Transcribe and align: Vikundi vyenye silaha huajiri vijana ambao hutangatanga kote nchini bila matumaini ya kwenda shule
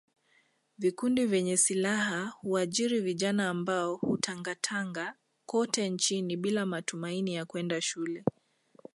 Vikundi 0.77 1.25
vyenye 1.25 1.57
silaha 1.57 2.25
huajiri 2.27 2.99
vijana 2.99 3.49
ambao 3.49 3.95
hutangatanga 3.95 5.13
kote 5.45 5.89
nchini 5.89 6.37
bila 6.37 6.65
matumaini 6.65 7.33
ya 7.33 7.45
kwenda 7.45 7.81
shule 7.81 8.23